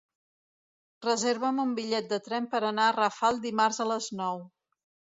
Reserva'm 1.07 1.61
un 1.65 1.77
bitllet 1.81 2.09
de 2.15 2.21
tren 2.31 2.51
per 2.57 2.65
anar 2.73 2.89
a 2.89 2.99
Rafal 2.99 3.41
dimarts 3.49 3.83
a 3.83 3.91
les 3.95 4.13
nou. 4.25 4.47